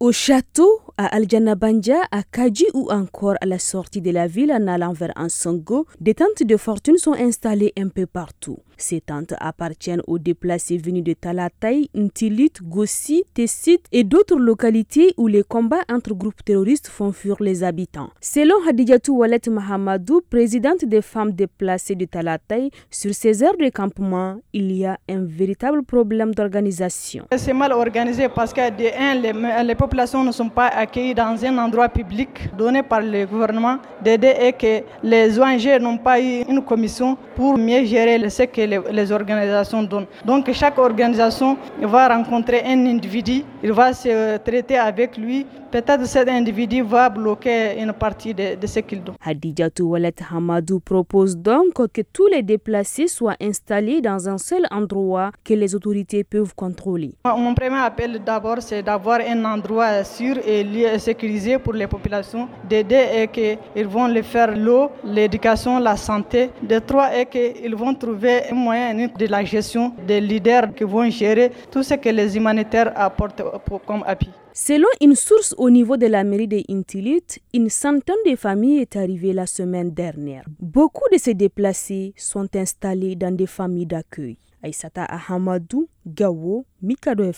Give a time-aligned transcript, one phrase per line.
[0.00, 4.66] Au château, à Aljanabanja, à Kaji ou encore à la sortie de la ville en
[4.66, 8.58] allant vers Ansongo, des tentes de fortune sont installées un peu partout.
[8.76, 15.26] Ces tentes appartiennent aux déplacés venus de Talatay, Ntilit, Gossi, Tessit et d'autres localités où
[15.26, 18.10] les combats entre groupes terroristes font fuir les habitants.
[18.20, 24.36] Selon Hadijatou Walet Mahamadou, présidente des femmes déplacées de Talatay, sur ces aires de campement,
[24.52, 27.26] il y a un véritable problème d'organisation.
[27.36, 31.58] C'est mal organisé parce que de un, les, populations ne sont pas accueillies dans un
[31.58, 36.62] endroit public donné par le gouvernement, de et que les ONG n'ont pas eu une
[36.62, 40.06] commission pour mieux gérer ce que les, organisations donnent.
[40.24, 45.46] Donc chaque organisation va rencontrer un individu, il va se traiter avec lui.
[45.70, 49.16] Peut-être cet individu va bloquer une partie de, ce qu'il donne.
[49.22, 55.30] Hadijatou Walet Hamadou propose donc que tous les déplacés soient installés dans un seul endroit
[55.44, 57.12] que les autorités peuvent contrôler.
[57.26, 60.64] Mon premier appel d'abord, c'est d'avoir un endroit sûr et
[60.98, 66.50] sécurisé pour les populations, d'aider et qu'ils vont les faire l'eau, l'éducation, la santé.
[66.62, 71.50] De trois, qu'ils vont trouver un moyen de la gestion des leaders qui vont gérer
[71.70, 73.42] tout ce que les humanitaires apportent
[73.86, 74.30] comme appui.
[74.52, 77.22] Selon une source au niveau de la mairie de Intilit,
[77.54, 80.44] une centaine de familles est arrivée la semaine dernière.
[80.58, 84.36] Beaucoup de ces déplacés sont installés dans des familles d'accueil.
[84.60, 87.30] Aïsata Ahamadou, Gawo, Mikado.